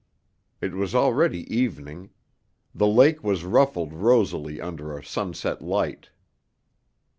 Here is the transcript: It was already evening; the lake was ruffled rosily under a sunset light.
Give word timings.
It 0.61 0.73
was 0.73 0.95
already 0.95 1.41
evening; 1.55 2.09
the 2.73 2.87
lake 2.87 3.23
was 3.23 3.43
ruffled 3.43 3.93
rosily 3.93 4.59
under 4.59 4.97
a 4.97 5.05
sunset 5.05 5.61
light. 5.61 6.09